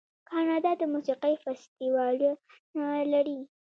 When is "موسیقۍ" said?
0.93-1.33